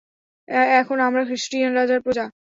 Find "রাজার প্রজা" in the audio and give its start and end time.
1.75-2.25